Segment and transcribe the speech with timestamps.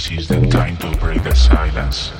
[0.00, 2.10] This is the time to break the silence.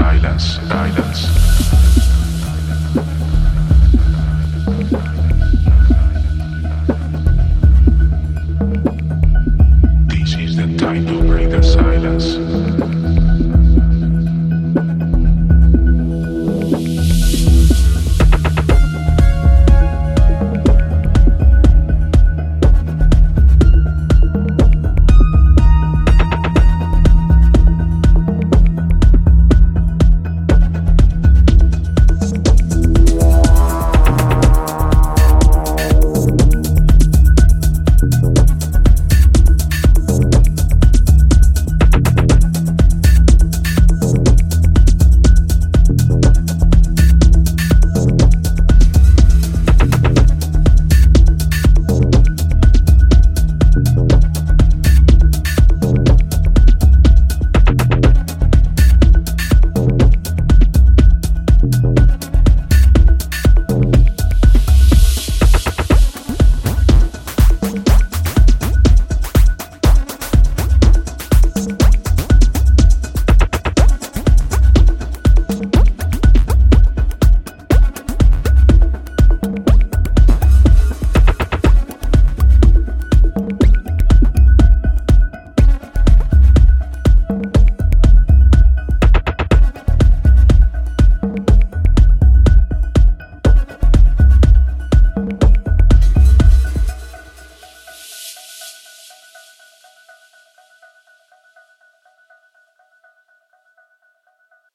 [0.00, 1.79] silence, silence.